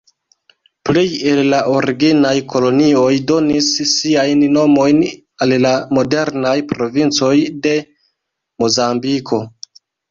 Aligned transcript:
Plej 0.89 1.03
el 1.31 1.41
la 1.53 1.59
originaj 1.73 2.31
kolonioj 2.55 3.11
donis 3.33 3.69
siajn 3.93 4.43
nomojn 4.57 5.05
al 5.11 5.57
la 5.69 5.77
modernaj 6.01 6.59
provincoj 6.75 7.35
de 7.69 7.79
Mozambiko. 8.63 9.47